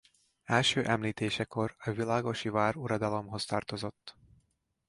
[0.43, 4.17] Első említésekor a világosi váruradalomhoz tartozott.